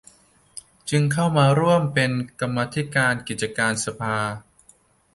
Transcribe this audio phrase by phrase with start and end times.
[0.89, 4.17] จึงเข้ามาร่วมเป็นกรรมาธิการกิจการสภา